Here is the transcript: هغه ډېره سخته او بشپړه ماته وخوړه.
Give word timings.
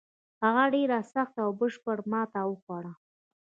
هغه 0.43 0.63
ډېره 0.75 0.97
سخته 1.13 1.39
او 1.45 1.51
بشپړه 1.59 2.03
ماته 2.11 2.39
وخوړه. 2.45 2.93